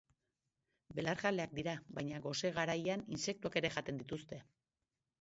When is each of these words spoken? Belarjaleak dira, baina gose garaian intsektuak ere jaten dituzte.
Belarjaleak 0.99 1.53
dira, 1.59 1.77
baina 1.99 2.23
gose 2.25 2.53
garaian 2.57 3.07
intsektuak 3.19 3.63
ere 3.63 3.75
jaten 3.81 4.05
dituzte. 4.05 4.45